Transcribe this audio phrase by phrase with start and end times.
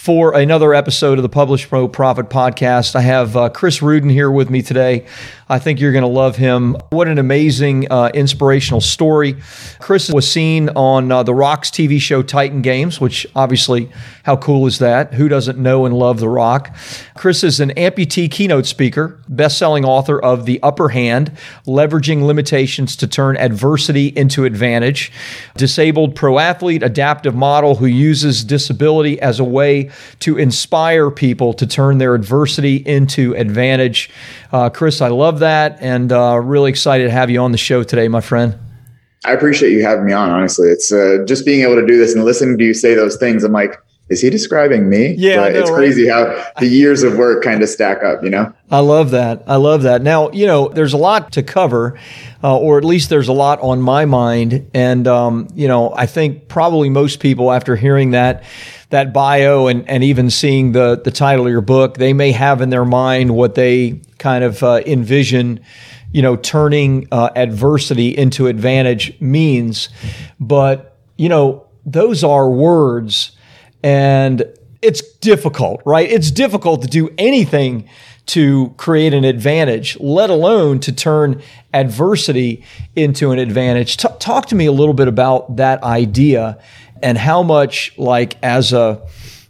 [0.00, 2.96] for another episode of the Publish Promote Profit podcast.
[2.96, 5.04] I have uh, Chris Ruden here with me today.
[5.46, 6.74] I think you're going to love him.
[6.88, 9.36] What an amazing, uh, inspirational story.
[9.78, 13.90] Chris was seen on uh, the Rock's TV show Titan Games, which obviously,
[14.22, 15.12] how cool is that?
[15.12, 16.74] Who doesn't know and love The Rock?
[17.14, 21.32] Chris is an amputee keynote speaker, best selling author of The Upper Hand
[21.66, 25.12] Leveraging Limitations to Turn Adversity into Advantage,
[25.56, 29.89] disabled pro athlete, adaptive model who uses disability as a way
[30.20, 34.10] to inspire people to turn their adversity into advantage.
[34.52, 37.82] Uh, Chris, I love that and uh, really excited to have you on the show
[37.82, 38.58] today, my friend.
[39.24, 40.30] I appreciate you having me on.
[40.30, 43.16] Honestly, it's uh, just being able to do this and listening to you say those
[43.16, 43.44] things.
[43.44, 43.76] I'm like,
[44.10, 45.14] is he describing me?
[45.16, 46.36] Yeah, know, it's crazy right?
[46.36, 48.22] how the years of work kind of stack up.
[48.22, 49.44] You know, I love that.
[49.46, 50.02] I love that.
[50.02, 51.98] Now, you know, there's a lot to cover,
[52.42, 56.06] uh, or at least there's a lot on my mind, and um, you know, I
[56.06, 58.42] think probably most people after hearing that
[58.90, 62.60] that bio and, and even seeing the the title of your book, they may have
[62.60, 65.60] in their mind what they kind of uh, envision,
[66.12, 69.88] you know, turning uh, adversity into advantage means.
[70.40, 73.32] But, you know, those are words
[73.82, 74.44] and
[74.82, 76.10] it's difficult, right?
[76.10, 77.88] It's difficult to do anything
[78.26, 81.42] to create an advantage, let alone to turn
[81.74, 82.64] adversity
[82.94, 83.96] into an advantage.
[83.96, 86.58] T- talk to me a little bit about that idea
[87.02, 89.02] and how much, like, as a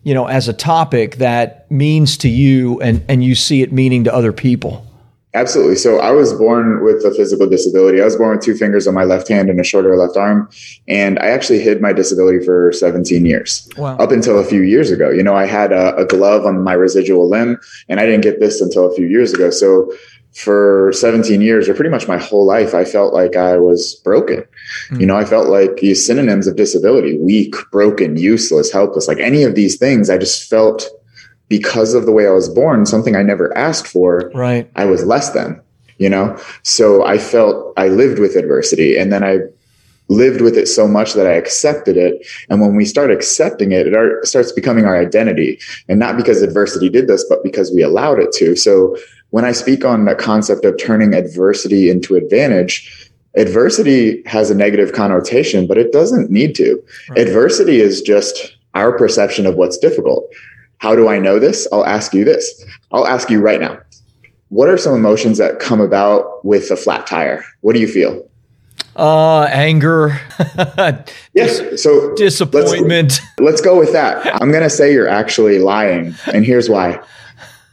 [0.03, 4.05] you know, as a topic that means to you and, and you see it meaning
[4.05, 4.87] to other people?
[5.33, 5.77] Absolutely.
[5.77, 8.01] So I was born with a physical disability.
[8.01, 10.51] I was born with two fingers on my left hand and a shorter left arm.
[10.89, 13.97] And I actually hid my disability for 17 years wow.
[13.99, 15.09] up until a few years ago.
[15.11, 18.41] You know, I had a, a glove on my residual limb and I didn't get
[18.41, 19.51] this until a few years ago.
[19.51, 19.93] So
[20.35, 24.45] for 17 years or pretty much my whole life, I felt like I was broken.
[24.91, 25.01] Mm.
[25.01, 29.45] You know, I felt like these synonyms of disability, weak, broken, useless, helpless, like any
[29.45, 30.89] of these things, I just felt
[31.51, 34.31] because of the way I was born, something I never asked for.
[34.33, 34.71] Right.
[34.77, 35.61] I was less than,
[35.99, 36.41] you know?
[36.63, 39.41] So I felt I lived with adversity and then I
[40.09, 42.25] lived with it so much that I accepted it.
[42.49, 45.59] And when we start accepting it, it starts becoming our identity.
[45.89, 48.55] And not because adversity did this, but because we allowed it to.
[48.57, 48.97] So
[49.31, 54.93] when I speak on the concept of turning adversity into advantage, adversity has a negative
[54.93, 56.81] connotation, but it doesn't need to.
[57.09, 57.19] Right.
[57.19, 60.33] Adversity is just our perception of what's difficult.
[60.81, 61.69] How do I know this?
[61.73, 62.65] I'll ask you this.
[62.91, 63.79] I'll ask you right now.
[64.49, 67.45] What are some emotions that come about with a flat tire?
[67.61, 68.27] What do you feel?
[68.97, 70.19] Uh, anger.
[71.35, 71.83] yes.
[71.83, 73.21] So disappointment.
[73.21, 74.27] Let's, let's go with that.
[74.43, 76.15] I'm going to say you're actually lying.
[76.33, 77.01] And here's why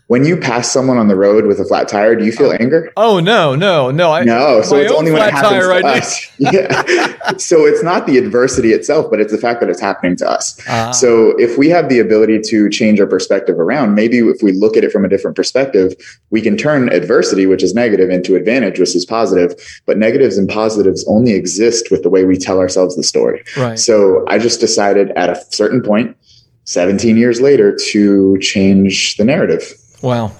[0.07, 2.57] when you pass someone on the road with a flat tire, do you feel oh.
[2.59, 2.91] anger?
[2.95, 4.13] Oh no, no, no.
[4.13, 4.61] I, no.
[4.61, 6.31] So it's only when it happens to us.
[6.37, 7.37] yeah.
[7.37, 10.65] So it's not the adversity itself, but it's the fact that it's happening to us.
[10.67, 14.53] Uh, so if we have the ability to change our perspective around, maybe if we
[14.53, 15.93] look at it from a different perspective,
[16.29, 19.53] we can turn adversity, which is negative, into advantage, which is positive.
[19.85, 23.43] But negatives and positives only exist with the way we tell ourselves the story.
[23.57, 23.77] Right.
[23.77, 26.15] So I just decided at a certain point,
[26.63, 29.73] 17 years later, to change the narrative.
[30.01, 30.31] Wow.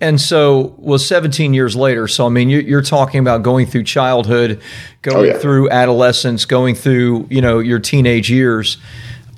[0.00, 2.08] And so, well, 17 years later.
[2.08, 4.60] So, I mean, you're, you're talking about going through childhood,
[5.02, 5.38] going oh, yeah.
[5.38, 8.76] through adolescence, going through, you know, your teenage years.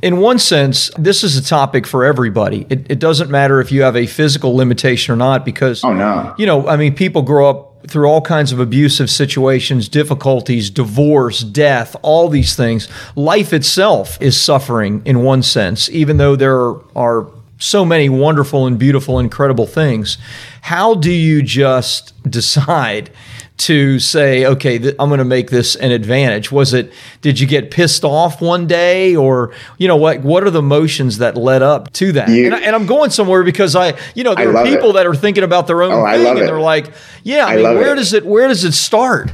[0.03, 2.67] In one sense, this is a topic for everybody.
[2.69, 6.35] It, it doesn't matter if you have a physical limitation or not, because, oh, no.
[6.39, 11.41] you know, I mean, people grow up through all kinds of abusive situations, difficulties, divorce,
[11.41, 12.89] death, all these things.
[13.15, 18.79] Life itself is suffering in one sense, even though there are so many wonderful and
[18.79, 20.19] beautiful, incredible things.
[20.63, 23.11] How do you just decide
[23.59, 26.53] to say, okay, th- I'm going to make this an advantage?
[26.53, 26.93] Was it,
[27.23, 31.19] did you get pissed off one day or, you know, what, what are the motions
[31.19, 32.29] that led up to that?
[32.29, 34.95] You, and, I, am going somewhere because I, you know, there are people it.
[34.95, 36.43] that are thinking about their own oh, thing and it.
[36.43, 36.93] they're like,
[37.23, 37.97] yeah, I, I mean, where it.
[37.97, 39.31] does it, where does it start?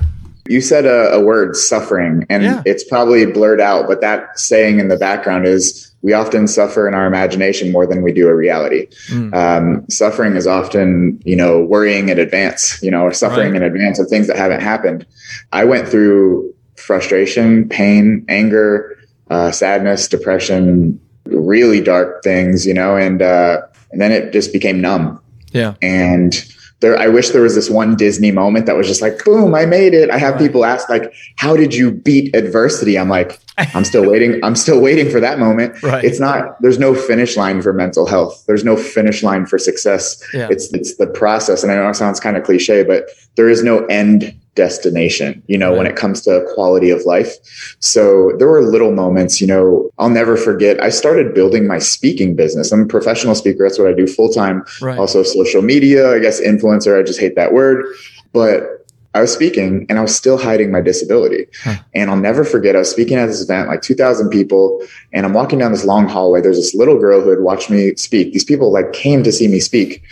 [0.49, 2.62] You said a, a word, suffering, and yeah.
[2.67, 6.94] it's probably blurred out, but that saying in the background is we often suffer in
[6.94, 8.89] our imagination more than we do a reality.
[9.06, 9.33] Mm.
[9.35, 13.62] Um, suffering is often, you know, worrying in advance, you know, or suffering right.
[13.62, 15.06] in advance of things that haven't happened.
[15.53, 18.99] I went through frustration, pain, anger,
[19.31, 23.62] uh, sadness, depression, really dark things, you know, and uh,
[23.93, 25.21] and then it just became numb.
[25.53, 25.75] Yeah.
[25.81, 26.35] And
[26.82, 29.64] there, I wish there was this one Disney moment that was just like, boom, I
[29.64, 30.11] made it.
[30.11, 32.99] I have people ask like, how did you beat adversity?
[32.99, 34.43] I'm like, I'm still waiting.
[34.43, 35.77] I'm still waiting for that moment.
[35.83, 36.05] Right.
[36.05, 38.45] It's not, there's no finish line for mental health.
[38.47, 40.23] There's no finish line for success.
[40.33, 40.49] Yeah.
[40.49, 41.63] It's, it's the process.
[41.63, 45.59] And I know it sounds kind of cliche, but there is no end destination, you
[45.59, 45.79] know, right.
[45.79, 47.33] when it comes to quality of life.
[47.81, 50.81] So there were little moments, you know, I'll never forget.
[50.83, 52.71] I started building my speaking business.
[52.71, 53.67] I'm a professional speaker.
[53.67, 54.65] That's what I do full time.
[54.81, 54.99] Right.
[54.99, 56.99] Also social media, I guess influencer.
[56.99, 57.85] I just hate that word,
[58.33, 58.81] but
[59.14, 61.47] I was speaking and I was still hiding my disability.
[61.62, 61.76] Huh.
[61.94, 64.82] And I'll never forget, I was speaking at this event, like 2000 people,
[65.12, 66.41] and I'm walking down this long hallway.
[66.41, 68.32] There's this little girl who had watched me speak.
[68.32, 70.03] These people like came to see me speak.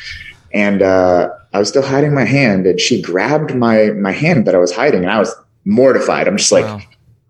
[0.53, 4.55] And, uh, I was still hiding my hand and she grabbed my my hand that
[4.55, 6.29] I was hiding and I was mortified.
[6.29, 6.81] I'm just like, wow.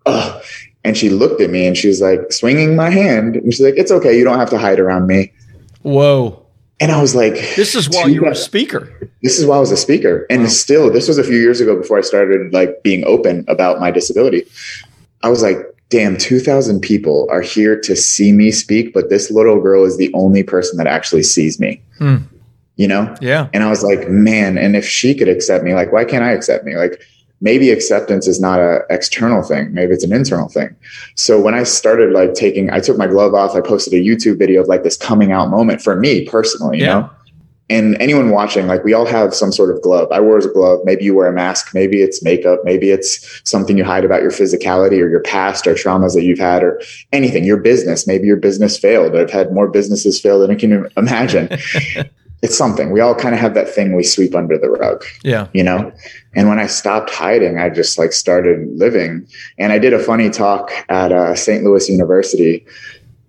[0.05, 0.41] oh.
[0.83, 3.75] And she looked at me and she was like swinging my hand and she's like,
[3.77, 5.31] "It's okay, you don't have to hide around me."
[5.83, 6.40] Whoa.
[6.81, 8.91] And I was like, "This is while you were a speaker."
[9.21, 10.47] This is while I was a speaker, and wow.
[10.49, 13.91] still, this was a few years ago before I started like being open about my
[13.91, 14.43] disability.
[15.23, 15.57] I was like,
[15.89, 20.11] damn, 2,000 people are here to see me speak, but this little girl is the
[20.15, 21.79] only person that actually sees me.
[21.99, 22.17] Hmm
[22.81, 23.15] you know?
[23.21, 23.47] Yeah.
[23.53, 26.31] And I was like, man, and if she could accept me, like, why can't I
[26.31, 26.75] accept me?
[26.75, 26.99] Like,
[27.41, 29.73] maybe acceptance is not a external thing.
[29.73, 30.75] Maybe it's an internal thing.
[31.15, 34.37] So when I started like taking, I took my glove off, I posted a YouTube
[34.37, 36.99] video of like this coming out moment for me personally, you yeah.
[36.99, 37.09] know?
[37.69, 40.11] And anyone watching, like we all have some sort of glove.
[40.11, 40.81] I wear a glove.
[40.83, 41.73] Maybe you wear a mask.
[41.73, 42.59] Maybe it's makeup.
[42.65, 46.37] Maybe it's something you hide about your physicality or your past or traumas that you've
[46.37, 46.81] had or
[47.13, 47.45] anything.
[47.45, 48.05] Your business.
[48.05, 49.15] Maybe your business failed.
[49.15, 51.47] I've had more businesses fail than I can imagine.
[52.41, 52.91] it's something.
[52.91, 55.47] We all kind of have that thing we sweep under the rug yeah.
[55.53, 55.91] you know?
[56.33, 59.27] And when i stopped hiding i just like started living.
[59.57, 62.65] And i did a funny talk at uh, st louis university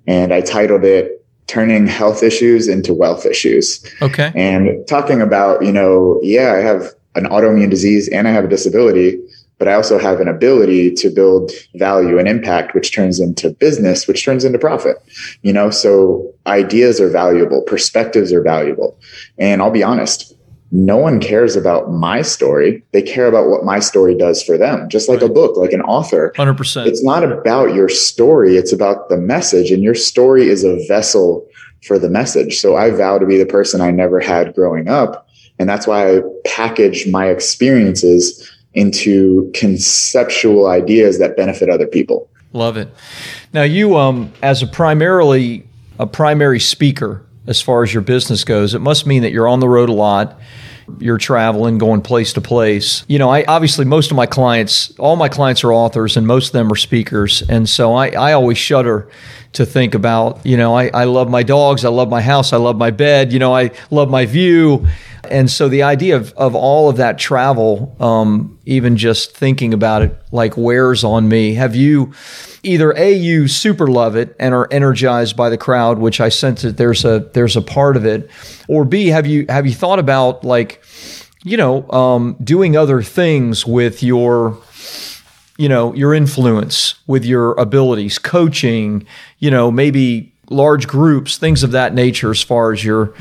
[0.06, 3.84] and i titled it turning health issues into wealth issues.
[4.00, 4.32] Okay.
[4.34, 8.48] And talking about you know yeah i have an autoimmune disease and i have a
[8.48, 9.20] disability
[9.62, 14.08] but I also have an ability to build value and impact, which turns into business,
[14.08, 14.96] which turns into profit.
[15.42, 18.98] You know, so ideas are valuable, perspectives are valuable.
[19.38, 20.34] And I'll be honest,
[20.72, 22.82] no one cares about my story.
[22.90, 25.30] They care about what my story does for them, just like right.
[25.30, 26.32] a book, like an author.
[26.36, 26.84] 100%.
[26.88, 29.70] It's not about your story, it's about the message.
[29.70, 31.46] And your story is a vessel
[31.86, 32.58] for the message.
[32.58, 35.28] So I vow to be the person I never had growing up.
[35.60, 42.28] And that's why I package my experiences into conceptual ideas that benefit other people.
[42.52, 42.88] Love it.
[43.52, 45.66] Now, you, um, as a primarily
[45.98, 49.60] a primary speaker, as far as your business goes, it must mean that you're on
[49.60, 50.38] the road a lot.
[50.98, 53.04] You're traveling, going place to place.
[53.08, 56.48] You know, I obviously most of my clients, all my clients are authors, and most
[56.48, 57.42] of them are speakers.
[57.42, 59.08] And so I, I always shudder
[59.54, 60.44] to think about.
[60.44, 63.32] You know, I, I love my dogs, I love my house, I love my bed.
[63.32, 64.86] You know, I love my view
[65.30, 70.02] and so the idea of, of all of that travel, um, even just thinking about
[70.02, 71.54] it, like wears on me.
[71.54, 72.12] Have you
[72.62, 76.62] either a you super love it and are energized by the crowd, which I sense
[76.62, 78.30] that there's a there's a part of it,
[78.68, 80.82] or b have you have you thought about like
[81.44, 84.58] you know um, doing other things with your
[85.58, 89.06] you know your influence with your abilities coaching
[89.38, 93.14] you know maybe large groups things of that nature as far as your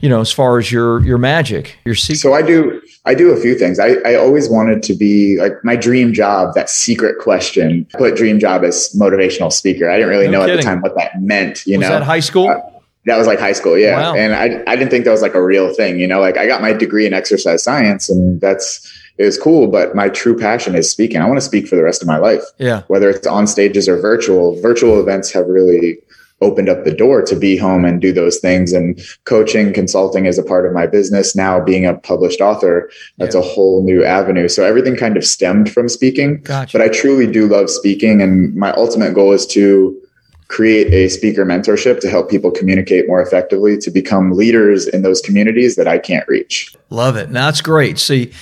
[0.00, 2.18] you know, as far as your your magic, your secret?
[2.20, 3.78] So I do I do a few things.
[3.78, 7.86] I, I always wanted to be like my dream job, that secret question.
[7.94, 9.88] I put dream job as motivational speaker.
[9.88, 10.58] I didn't really no know kidding.
[10.58, 11.66] at the time what that meant.
[11.66, 12.48] You was know, that high school?
[12.50, 12.60] Uh,
[13.06, 13.98] that was like high school, yeah.
[13.98, 14.14] Wow.
[14.14, 15.98] And I I didn't think that was like a real thing.
[15.98, 18.86] You know, like I got my degree in exercise science, and that's
[19.16, 19.68] it was cool.
[19.68, 21.22] But my true passion is speaking.
[21.22, 22.42] I want to speak for the rest of my life.
[22.58, 22.82] Yeah.
[22.88, 25.98] Whether it's on stages or virtual, virtual events have really
[26.40, 28.72] opened up the door to be home and do those things.
[28.72, 31.34] And coaching, consulting is a part of my business.
[31.34, 33.40] Now being a published author, that's yeah.
[33.40, 34.48] a whole new avenue.
[34.48, 36.40] So everything kind of stemmed from speaking.
[36.42, 36.78] Gotcha.
[36.78, 38.22] But I truly do love speaking.
[38.22, 40.00] And my ultimate goal is to
[40.48, 45.20] create a speaker mentorship to help people communicate more effectively to become leaders in those
[45.20, 46.74] communities that I can't reach.
[46.88, 47.30] Love it.
[47.30, 47.98] That's great.
[47.98, 48.32] See,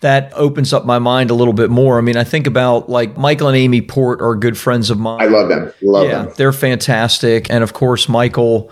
[0.00, 1.98] that opens up my mind a little bit more.
[1.98, 5.20] I mean, I think about like Michael and Amy Port are good friends of mine.
[5.20, 5.72] I love them.
[5.82, 6.34] Love yeah, them.
[6.36, 7.50] They're fantastic.
[7.50, 8.70] And of course, Michael,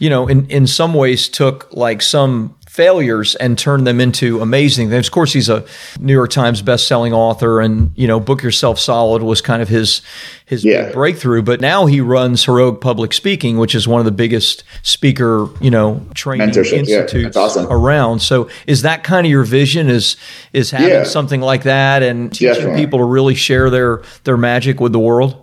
[0.00, 4.88] you know, in, in some ways took like some failures and turn them into amazing
[4.88, 5.06] things.
[5.06, 5.62] Of course, he's a
[6.00, 10.00] New York Times best-selling author, and you know, Book Yourself Solid was kind of his
[10.46, 10.90] his yeah.
[10.90, 11.42] breakthrough.
[11.42, 15.70] But now he runs Heroic Public Speaking, which is one of the biggest speaker you
[15.70, 16.78] know training Mentorship.
[16.78, 17.66] institutes yeah, awesome.
[17.68, 18.20] around.
[18.20, 19.90] So, is that kind of your vision?
[19.90, 20.16] Is
[20.54, 21.04] is having yeah.
[21.04, 22.80] something like that and teaching Definitely.
[22.80, 25.41] people to really share their their magic with the world?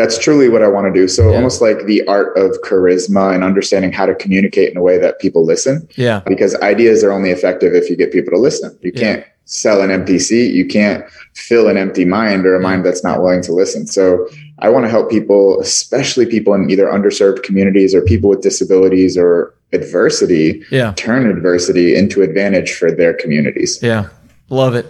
[0.00, 1.06] That's truly what I want to do.
[1.06, 1.36] So yeah.
[1.36, 5.20] almost like the art of charisma and understanding how to communicate in a way that
[5.20, 5.86] people listen.
[5.96, 6.20] Yeah.
[6.26, 8.76] Because ideas are only effective if you get people to listen.
[8.80, 9.00] You yeah.
[9.00, 10.54] can't sell an empty seat.
[10.54, 11.04] You can't
[11.34, 13.86] fill an empty mind or a mind that's not willing to listen.
[13.86, 14.26] So
[14.60, 19.18] I want to help people, especially people in either underserved communities or people with disabilities
[19.18, 20.94] or adversity, yeah.
[20.94, 23.78] turn adversity into advantage for their communities.
[23.82, 24.08] Yeah.
[24.48, 24.86] Love it.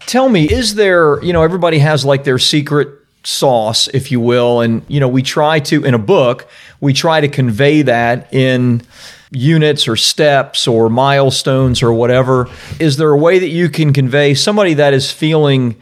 [0.00, 2.90] Tell me, is there, you know, everybody has like their secret
[3.26, 4.60] sauce, if you will.
[4.60, 6.48] And, you know, we try to, in a book,
[6.80, 8.82] we try to convey that in
[9.30, 12.48] units or steps or milestones or whatever.
[12.78, 15.76] Is there a way that you can convey somebody that is feeling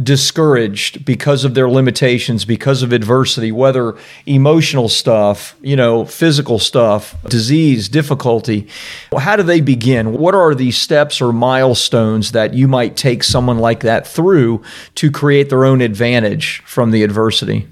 [0.00, 3.94] discouraged because of their limitations, because of adversity, whether
[4.24, 8.66] emotional stuff, you know, physical stuff, disease, difficulty.
[9.16, 10.14] How do they begin?
[10.14, 14.62] What are these steps or milestones that you might take someone like that through
[14.94, 17.68] to create their own advantage from the adversity?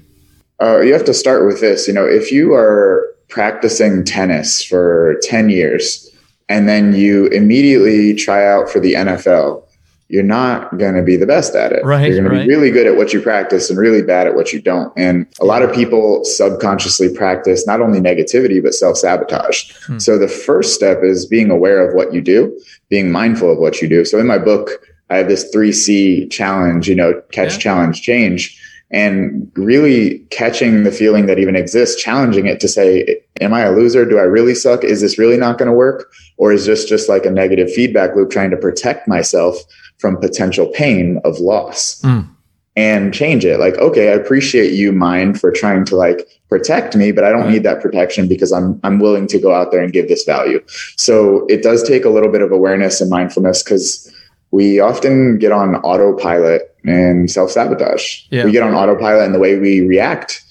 [0.61, 1.87] Uh, you have to start with this.
[1.87, 6.07] You know, if you are practicing tennis for 10 years
[6.49, 9.63] and then you immediately try out for the NFL,
[10.11, 11.83] you're not going to be the best at it.
[11.85, 12.41] Right, you're going right.
[12.41, 14.91] to be really good at what you practice and really bad at what you don't.
[14.97, 19.71] And a lot of people subconsciously practice not only negativity, but self sabotage.
[19.85, 19.99] Hmm.
[19.99, 23.81] So the first step is being aware of what you do, being mindful of what
[23.81, 24.03] you do.
[24.03, 24.69] So in my book,
[25.09, 27.59] I have this 3C challenge, you know, catch, yeah.
[27.59, 28.57] challenge, change
[28.91, 33.71] and really catching the feeling that even exists, challenging it to say, am I a
[33.71, 34.05] loser?
[34.05, 34.83] Do I really suck?
[34.83, 36.11] Is this really not going to work?
[36.37, 39.55] Or is this just like a negative feedback loop trying to protect myself
[40.01, 42.01] from potential pain of loss?
[42.01, 42.27] Mm.
[42.75, 47.11] And change it like, okay, I appreciate you, mind, for trying to like protect me,
[47.11, 49.91] but I don't need that protection because I'm I'm willing to go out there and
[49.91, 50.63] give this value.
[50.95, 54.11] So it does take a little bit of awareness and mindfulness because
[54.51, 58.21] we often get on autopilot and self sabotage.
[58.29, 58.45] Yeah.
[58.45, 60.43] We get on autopilot in the way we react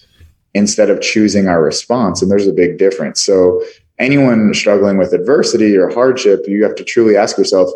[0.55, 2.23] instead of choosing our response.
[2.23, 3.21] And there's a big difference.
[3.21, 3.63] So,
[3.99, 7.71] anyone struggling with adversity or hardship, you have to truly ask yourself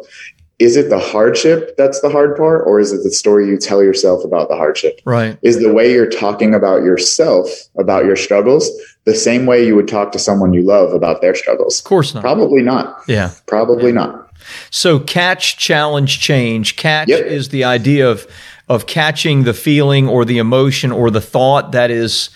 [0.58, 3.82] is it the hardship that's the hard part, or is it the story you tell
[3.82, 5.00] yourself about the hardship?
[5.04, 5.36] Right.
[5.42, 8.70] Is the way you're talking about yourself, about your struggles,
[9.04, 11.80] the same way you would talk to someone you love about their struggles?
[11.80, 12.20] Of course not.
[12.20, 13.02] Probably not.
[13.08, 13.32] Yeah.
[13.46, 13.94] Probably yeah.
[13.94, 14.36] not.
[14.70, 16.76] So catch, challenge, change.
[16.76, 17.24] Catch yep.
[17.24, 18.26] is the idea of
[18.68, 22.30] of catching the feeling or the emotion or the thought that is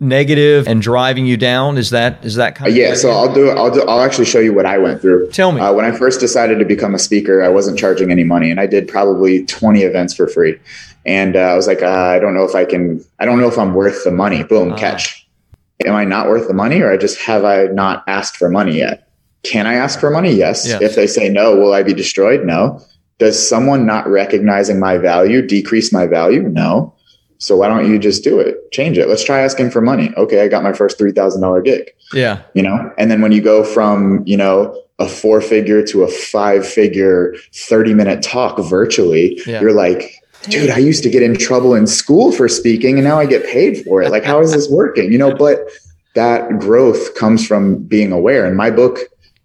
[0.00, 1.78] negative and driving you down.
[1.78, 2.94] Is that is that kind of yeah?
[2.94, 5.30] So I'll do I'll do I'll actually show you what I went through.
[5.30, 5.60] Tell me.
[5.60, 8.60] Uh, when I first decided to become a speaker, I wasn't charging any money, and
[8.60, 10.58] I did probably twenty events for free.
[11.04, 13.04] And uh, I was like, uh, I don't know if I can.
[13.18, 14.42] I don't know if I'm worth the money.
[14.44, 15.26] Boom, uh catch.
[15.84, 18.78] Am I not worth the money, or I just have I not asked for money
[18.78, 19.08] yet?
[19.42, 20.32] Can I ask for money?
[20.32, 20.66] Yes.
[20.66, 20.80] yes.
[20.80, 22.44] If they say no, will I be destroyed?
[22.44, 22.80] No.
[23.18, 26.42] Does someone not recognizing my value decrease my value?
[26.42, 26.94] No.
[27.42, 28.70] So why don't you just do it?
[28.70, 29.08] Change it.
[29.08, 30.14] Let's try asking for money.
[30.16, 31.90] Okay, I got my first $3,000 gig.
[32.12, 32.40] Yeah.
[32.54, 36.08] You know, and then when you go from, you know, a four figure to a
[36.08, 39.60] five figure 30 minute talk virtually, yeah.
[39.60, 43.18] you're like, dude, I used to get in trouble in school for speaking and now
[43.18, 44.10] I get paid for it.
[44.10, 45.10] Like, how is this working?
[45.10, 45.58] You know, but
[46.14, 48.46] that growth comes from being aware.
[48.46, 48.98] And my book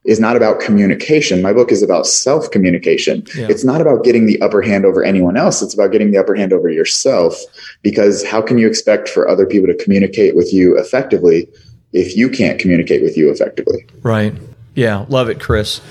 [0.08, 1.42] is not about communication.
[1.42, 3.24] My book is about self communication.
[3.36, 3.48] Yeah.
[3.50, 5.62] It's not about getting the upper hand over anyone else.
[5.62, 7.36] It's about getting the upper hand over yourself.
[7.82, 11.48] Because how can you expect for other people to communicate with you effectively
[11.94, 13.88] if you can't communicate with you effectively?
[14.02, 14.34] Right.
[14.76, 15.06] Yeah.
[15.10, 15.82] Love it, Chris.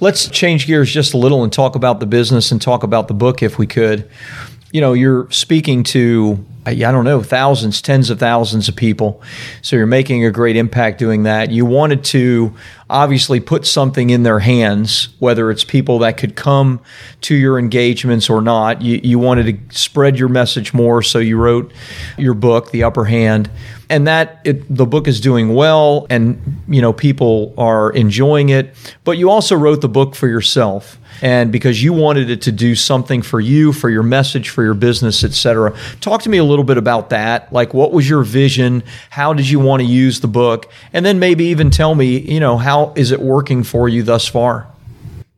[0.00, 3.14] Let's change gears just a little and talk about the business and talk about the
[3.14, 4.10] book if we could.
[4.74, 9.22] You know, you're speaking to I don't know, thousands, tens of thousands of people.
[9.62, 11.50] So you're making a great impact doing that.
[11.50, 12.54] You wanted to
[12.88, 16.80] obviously put something in their hands, whether it's people that could come
[17.20, 18.82] to your engagements or not.
[18.82, 21.02] You, you wanted to spread your message more.
[21.02, 21.70] So you wrote
[22.16, 23.50] your book, The Upper Hand.
[23.90, 28.74] And that it, the book is doing well and you know people are enjoying it
[29.04, 32.74] but you also wrote the book for yourself and because you wanted it to do
[32.74, 35.76] something for you, for your message, for your business, etc.
[36.00, 37.52] Talk to me a little bit about that.
[37.52, 38.82] Like, what was your vision?
[39.10, 40.70] How did you want to use the book?
[40.92, 44.26] And then maybe even tell me, you know, how is it working for you thus
[44.26, 44.66] far?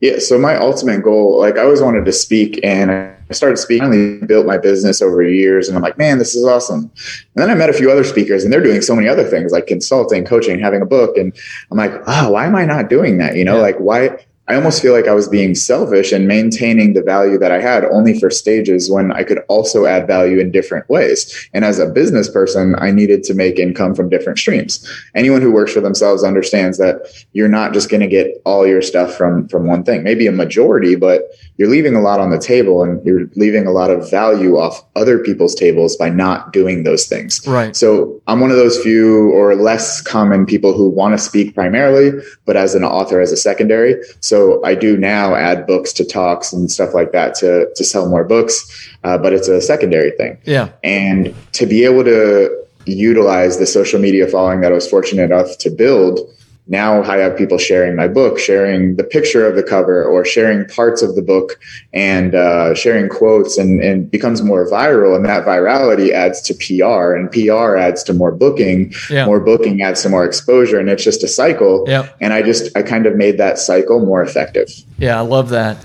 [0.00, 0.18] Yeah.
[0.18, 4.22] So my ultimate goal, like, I always wanted to speak, and I started speaking.
[4.22, 6.80] I built my business over years, and I'm like, man, this is awesome.
[6.80, 6.90] And
[7.34, 9.66] then I met a few other speakers, and they're doing so many other things, like
[9.66, 11.32] consulting, coaching, having a book, and
[11.70, 13.36] I'm like, oh, why am I not doing that?
[13.36, 13.62] You know, yeah.
[13.62, 17.50] like why I almost feel like I was being selfish and maintaining the value that
[17.50, 21.48] I had only for stages when I could also add value in different ways.
[21.52, 24.86] And as a business person, I needed to make income from different streams.
[25.14, 27.00] Anyone who works for themselves understands that
[27.32, 30.02] you're not just going to get all your stuff from from one thing.
[30.02, 31.22] Maybe a majority, but
[31.56, 34.84] you're leaving a lot on the table and you're leaving a lot of value off
[34.94, 37.44] other people's tables by not doing those things.
[37.46, 37.74] Right.
[37.74, 42.12] So I'm one of those few or less common people who want to speak primarily,
[42.44, 43.96] but as an author as a secondary.
[44.20, 48.08] So I do now add books to talks and stuff like that to to sell
[48.08, 48.56] more books,
[49.04, 50.38] uh, but it's a secondary thing.
[50.44, 50.68] Yeah.
[50.82, 55.58] And to be able to utilize the social media following that I was fortunate enough
[55.58, 56.20] to build
[56.68, 60.66] now I have people sharing my book, sharing the picture of the cover, or sharing
[60.66, 61.60] parts of the book,
[61.92, 65.14] and uh, sharing quotes, and, and becomes more viral.
[65.14, 68.92] And that virality adds to PR, and PR adds to more booking.
[69.08, 69.26] Yeah.
[69.26, 71.84] More booking adds to more exposure, and it's just a cycle.
[71.86, 72.08] Yeah.
[72.20, 74.68] And I just I kind of made that cycle more effective.
[74.98, 75.84] Yeah, I love that.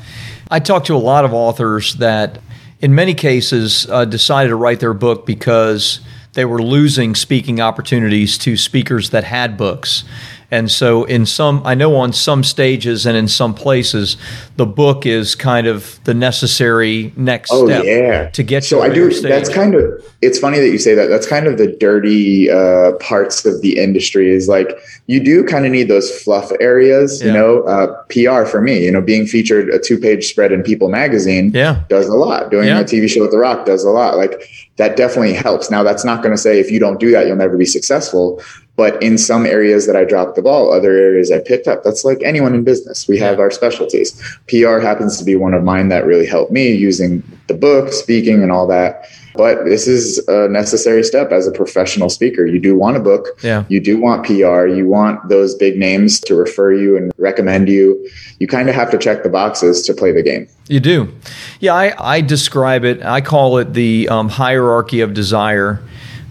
[0.50, 2.40] I talk to a lot of authors that,
[2.80, 6.00] in many cases, uh, decided to write their book because
[6.34, 10.04] they were losing speaking opportunities to speakers that had books.
[10.52, 14.18] And so, in some, I know on some stages and in some places,
[14.58, 18.30] the book is kind of the necessary next oh, step yeah.
[18.30, 18.78] to get you.
[18.78, 18.92] so to.
[18.92, 19.12] I do.
[19.12, 19.32] Stage.
[19.32, 20.06] That's kind of.
[20.22, 21.08] It's funny that you say that.
[21.08, 24.30] That's kind of the dirty uh, parts of the industry.
[24.30, 24.78] Is like
[25.08, 27.22] you do kind of need those fluff areas.
[27.22, 27.28] Yeah.
[27.28, 28.84] You know, uh, PR for me.
[28.84, 31.52] You know, being featured a two page spread in People magazine.
[31.54, 31.84] Yeah.
[31.88, 32.52] does a lot.
[32.52, 32.82] Doing yeah.
[32.82, 34.18] a TV show with The Rock does a lot.
[34.18, 34.50] Like
[34.82, 35.70] that definitely helps.
[35.70, 38.42] Now, that's not going to say if you don't do that, you'll never be successful.
[38.78, 41.84] But in some areas that I dropped the ball, other areas I picked up.
[41.84, 43.08] That's like anyone in business.
[43.08, 44.20] We have our specialties.
[44.48, 48.42] PR happens to be one of mine that really helped me using the book, speaking,
[48.42, 49.06] and all that.
[49.36, 52.46] But this is a necessary step as a professional speaker.
[52.46, 53.28] You do want a book.
[53.44, 53.64] Yeah.
[53.70, 54.66] You do want PR.
[54.66, 58.10] You want those big names to refer you and recommend you.
[58.40, 60.48] You kind of have to check the boxes to play the game.
[60.68, 61.14] You do.
[61.60, 65.82] Yeah, I, I describe it, I call it the um, hierarchy of desire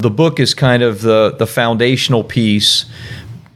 [0.01, 2.87] the book is kind of the the foundational piece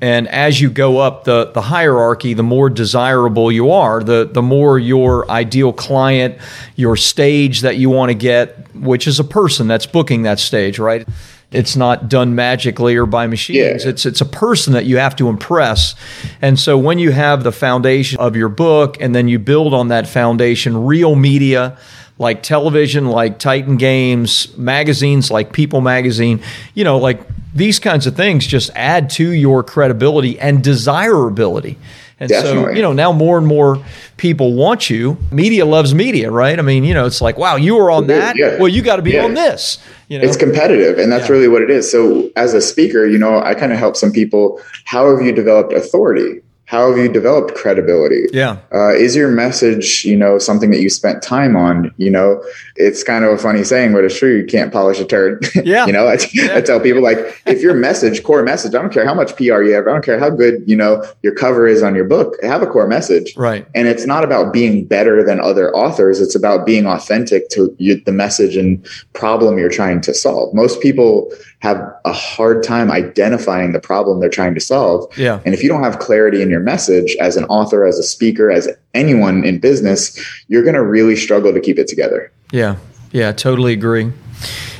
[0.04, 4.42] and as you go up the, the hierarchy, the more desirable you are, the, the
[4.42, 6.36] more your ideal client,
[6.76, 10.78] your stage that you want to get, which is a person that's booking that stage,
[10.78, 11.08] right?
[11.52, 13.84] It's not done magically or by machines.
[13.84, 13.90] Yeah.
[13.90, 15.94] It's it's a person that you have to impress.
[16.42, 19.88] And so when you have the foundation of your book and then you build on
[19.88, 21.78] that foundation real media,
[22.18, 26.40] like television, like Titan Games, magazines like People Magazine,
[26.74, 27.20] you know, like
[27.54, 31.78] these kinds of things just add to your credibility and desirability.
[32.20, 32.62] And Definitely.
[32.62, 33.84] so, you know, now more and more
[34.16, 35.18] people want you.
[35.32, 36.56] Media loves media, right?
[36.56, 38.36] I mean, you know, it's like, wow, you were on that.
[38.36, 38.58] Yeah.
[38.58, 39.24] Well, you got to be yeah.
[39.24, 39.84] on this.
[40.08, 40.24] You know?
[40.24, 41.32] It's competitive, and that's yeah.
[41.32, 41.90] really what it is.
[41.90, 44.60] So, as a speaker, you know, I kind of help some people.
[44.84, 46.40] How have you developed authority?
[46.66, 48.26] How have you developed credibility?
[48.32, 48.56] Yeah.
[48.72, 51.94] Uh, is your message, you know, something that you spent time on?
[51.98, 52.42] You know,
[52.76, 54.38] it's kind of a funny saying, but it's true.
[54.38, 55.46] You can't polish a turd.
[55.64, 55.86] Yeah.
[55.86, 56.56] you know, I, yeah.
[56.56, 59.62] I, tell people like, if your message, core message, I don't care how much PR
[59.62, 62.34] you have, I don't care how good, you know, your cover is on your book,
[62.42, 63.34] have a core message.
[63.34, 63.66] Right.
[63.74, 66.20] And it's not about being better than other authors.
[66.20, 70.52] It's about being authentic to you, the message and problem you're trying to solve.
[70.52, 71.32] Most people
[71.64, 75.10] have a hard time identifying the problem they're trying to solve.
[75.16, 75.40] Yeah.
[75.46, 78.50] And if you don't have clarity in your message as an author, as a speaker,
[78.50, 82.30] as anyone in business, you're going to really struggle to keep it together.
[82.52, 82.76] Yeah.
[83.12, 84.12] Yeah, totally agree.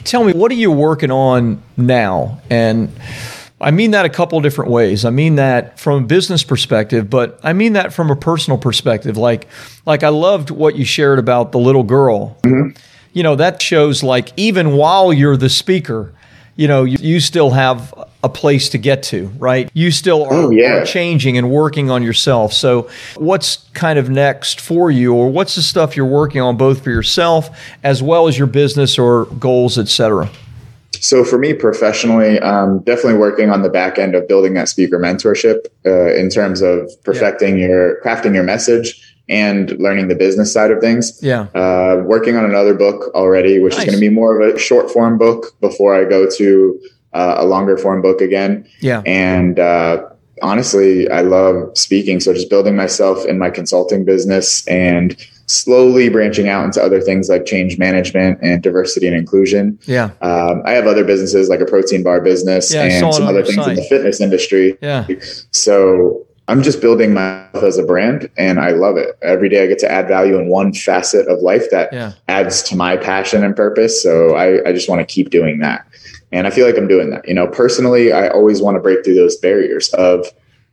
[0.05, 2.43] Tell me, what are you working on now?
[2.51, 2.93] And
[3.63, 5.07] I mean that a couple different ways.
[5.07, 9.17] I mean that from a business perspective, but I mean that from a personal perspective.
[9.17, 9.49] Like,
[9.87, 12.37] like I loved what you shared about the little girl.
[12.43, 12.77] Mm-hmm.
[13.15, 16.13] You know, that shows like even while you're the speaker,
[16.57, 19.71] you know, you, you still have a place to get to, right?
[19.75, 20.77] You still are, oh, yeah.
[20.77, 22.53] are, changing and working on yourself.
[22.53, 26.83] So, what's kind of next for you, or what's the stuff you're working on both
[26.83, 30.31] for yourself as well as your business or goals, et cetera?
[30.93, 34.99] So, for me professionally, um, definitely working on the back end of building that speaker
[34.99, 37.67] mentorship uh, in terms of perfecting yeah.
[37.67, 41.19] your crafting your message and learning the business side of things.
[41.23, 41.47] Yeah.
[41.55, 43.81] Uh, working on another book already, which nice.
[43.81, 46.81] is going to be more of a short form book before I go to
[47.15, 48.69] uh, a longer form book again.
[48.81, 49.03] Yeah.
[49.07, 50.09] And uh,
[50.43, 52.21] honestly, I love speaking.
[52.21, 57.29] So just building myself in my consulting business and slowly branching out into other things
[57.29, 59.79] like change management and diversity and inclusion.
[59.87, 60.11] Yeah.
[60.23, 63.57] Um, I have other businesses like a protein bar business yeah, and some other things
[63.57, 63.71] site.
[63.71, 64.77] in the fitness industry.
[64.81, 65.07] Yeah.
[65.51, 69.17] So I'm just building myself as a brand and I love it.
[69.23, 72.13] Every day I get to add value in one facet of life that yeah.
[72.29, 74.03] adds to my passion and purpose.
[74.03, 75.87] So I, I just want to keep doing that.
[76.33, 77.27] And I feel like I'm doing that.
[77.27, 80.27] You know, personally, I always want to break through those barriers of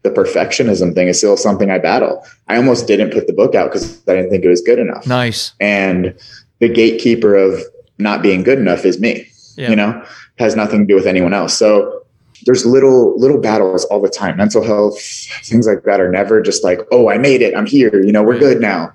[0.04, 2.26] the perfectionism thing is still something I battle.
[2.48, 5.06] I almost didn't put the book out because I didn't think it was good enough.
[5.06, 5.54] Nice.
[5.60, 6.18] And
[6.60, 7.62] the gatekeeper of
[7.98, 9.28] not being good enough is me.
[9.56, 9.70] Yeah.
[9.70, 10.06] You know,
[10.38, 11.58] has nothing to do with anyone else.
[11.58, 12.01] So
[12.46, 14.38] there's little little battles all the time.
[14.38, 15.00] Mental health,
[15.44, 17.56] things like that are never just like, oh, I made it.
[17.56, 18.04] I'm here.
[18.04, 18.64] You know, we're good mm-hmm.
[18.64, 18.94] now.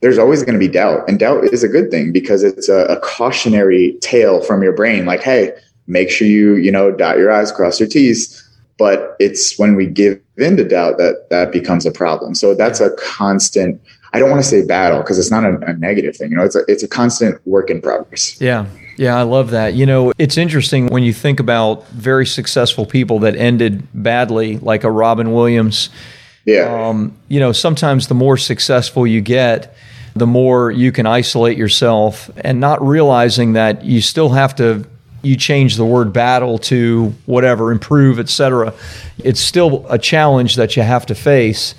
[0.00, 2.84] There's always going to be doubt, and doubt is a good thing because it's a,
[2.84, 5.52] a cautionary tale from your brain, like, hey,
[5.86, 8.42] make sure you you know dot your i's, cross your t's
[8.78, 12.34] but it's when we give in to doubt that that becomes a problem.
[12.34, 13.80] So that's a constant.
[14.12, 16.30] I don't want to say battle because it's not a, a, negative thing.
[16.30, 18.40] You know, it's a it's a constant work in progress.
[18.40, 18.66] Yeah.
[18.96, 19.74] Yeah, I love that.
[19.74, 24.84] You know, it's interesting when you think about very successful people that ended badly, like
[24.84, 25.90] a Robin Williams.
[26.44, 26.88] Yeah.
[26.88, 29.76] Um, you know, sometimes the more successful you get,
[30.14, 34.86] the more you can isolate yourself and not realizing that you still have to
[35.22, 38.72] you change the word battle to whatever, improve, etc.
[39.18, 41.74] It's still a challenge that you have to face.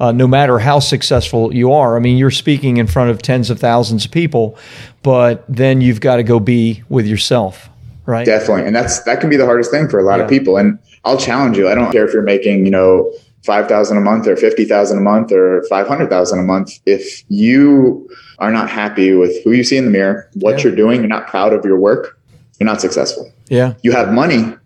[0.00, 1.96] Uh, no matter how successful you are.
[1.96, 4.58] I mean, you're speaking in front of tens of thousands of people,
[5.04, 7.68] but then you've got to go be with yourself,
[8.04, 8.26] right?
[8.26, 10.24] Definitely, and that's that can be the hardest thing for a lot yeah.
[10.24, 10.56] of people.
[10.56, 11.68] And I'll challenge you.
[11.68, 13.12] I don't care if you're making, you know,
[13.44, 16.80] five thousand a month or fifty thousand a month or five hundred thousand a month.
[16.86, 20.64] If you are not happy with who you see in the mirror, what yeah.
[20.64, 22.18] you're doing, you're not proud of your work,
[22.58, 23.30] you're not successful.
[23.48, 23.74] Yeah.
[23.82, 24.56] You have money,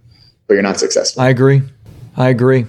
[0.47, 1.21] but you're not successful.
[1.21, 1.63] I agree.
[2.19, 2.67] I agree.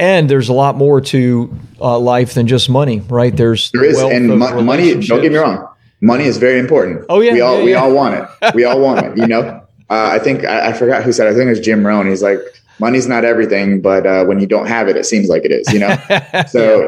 [0.00, 3.34] And there's a lot more to uh, life than just money, right?
[3.34, 4.94] There's there is, and mo- money.
[4.94, 5.68] Don't get me wrong,
[6.00, 7.06] money is very important.
[7.08, 7.82] Oh yeah, we all yeah, we yeah.
[7.82, 8.54] all want it.
[8.54, 9.16] We all want it.
[9.16, 9.42] You know,
[9.90, 11.28] uh, I think I, I, forgot who said.
[11.28, 11.30] It.
[11.30, 12.08] I think it was Jim Rohn.
[12.08, 12.40] He's like,
[12.80, 15.72] money's not everything, but uh, when you don't have it, it seems like it is.
[15.72, 15.96] You know,
[16.48, 16.80] so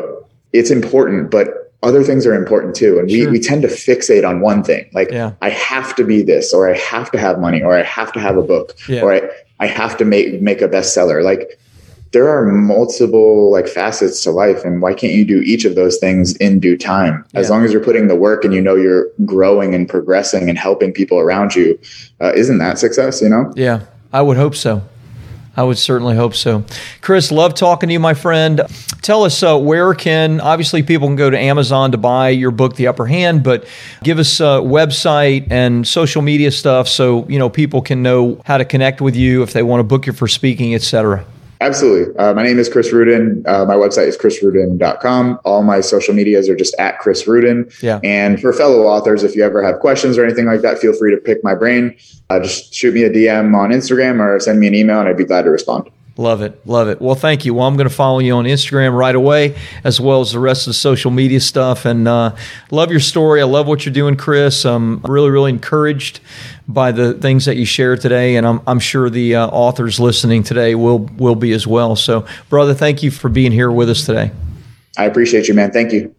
[0.53, 0.61] yeah.
[0.61, 2.99] it's important, but other things are important too.
[2.99, 3.31] And we, sure.
[3.31, 4.89] we tend to fixate on one thing.
[4.93, 5.35] Like yeah.
[5.43, 8.21] I have to be this, or I have to have money, or I have to
[8.21, 9.03] have a book, yeah.
[9.03, 9.23] or I,
[9.61, 11.23] I have to make, make a bestseller.
[11.23, 11.59] Like
[12.13, 15.99] there are multiple like facets to life and why can't you do each of those
[15.99, 19.09] things in due time as long as you're putting the work and you know you're
[19.25, 21.79] growing and progressing and helping people around you
[22.21, 24.83] uh, isn't that success you know yeah i would hope so
[25.55, 26.65] I would certainly hope so.
[27.03, 28.63] Chris, love talking to you, my friend.
[29.03, 32.77] Tell us uh, where can, obviously, people can go to Amazon to buy your book,
[32.77, 33.67] The Upper Hand, but
[34.03, 38.57] give us a website and social media stuff so, you know, people can know how
[38.57, 41.27] to connect with you if they want to book you for speaking, etc.
[41.63, 42.15] Absolutely.
[42.17, 43.47] Uh, my name is Chris Ruden.
[43.47, 45.39] Uh, my website is chrisruden.com.
[45.45, 47.73] All my social medias are just at Chris Ruden.
[47.81, 48.01] Yeah.
[48.03, 51.15] And for fellow authors, if you ever have questions or anything like that, feel free
[51.15, 51.97] to pick my brain.
[52.31, 55.17] Uh, just shoot me a DM on Instagram or send me an email and I'd
[55.17, 55.89] be glad to respond.
[56.19, 56.67] Love it.
[56.67, 57.01] Love it.
[57.01, 57.55] Well, thank you.
[57.55, 60.67] Well, I'm going to follow you on Instagram right away, as well as the rest
[60.67, 61.87] of the social media stuff.
[61.87, 62.37] And uh,
[62.71, 63.41] love your story.
[63.41, 64.67] I love what you're doing, Chris.
[64.67, 66.21] I'm really, really encouraged
[66.69, 68.37] by the things that you shared today.
[68.37, 71.97] And I'm, I'm sure the uh, authors listening today will, will be as well.
[71.97, 74.33] So, brother, thank you for being here with us today.
[74.99, 75.71] I appreciate you, man.
[75.71, 76.15] Thank you.